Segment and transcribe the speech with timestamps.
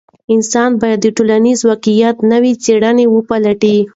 [0.33, 3.77] انسان باید د ټولنیز واقعیت نوې څېره وپلټي.